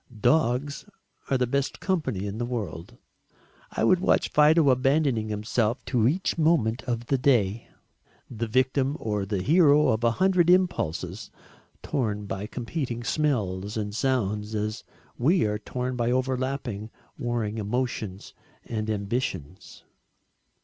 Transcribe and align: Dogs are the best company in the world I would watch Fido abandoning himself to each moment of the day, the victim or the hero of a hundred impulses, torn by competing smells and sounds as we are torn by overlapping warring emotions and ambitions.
Dogs 0.21 0.85
are 1.29 1.37
the 1.37 1.45
best 1.45 1.79
company 1.79 2.25
in 2.25 2.39
the 2.39 2.43
world 2.47 2.97
I 3.69 3.83
would 3.83 3.99
watch 3.99 4.29
Fido 4.29 4.71
abandoning 4.71 5.29
himself 5.29 5.85
to 5.85 6.07
each 6.07 6.39
moment 6.39 6.81
of 6.85 7.05
the 7.05 7.19
day, 7.19 7.67
the 8.27 8.47
victim 8.47 8.97
or 8.99 9.27
the 9.27 9.43
hero 9.43 9.89
of 9.89 10.03
a 10.03 10.09
hundred 10.09 10.49
impulses, 10.49 11.29
torn 11.83 12.25
by 12.25 12.47
competing 12.47 13.03
smells 13.03 13.77
and 13.77 13.93
sounds 13.93 14.55
as 14.55 14.83
we 15.19 15.45
are 15.45 15.59
torn 15.59 15.95
by 15.95 16.09
overlapping 16.09 16.89
warring 17.19 17.59
emotions 17.59 18.33
and 18.65 18.89
ambitions. 18.89 19.83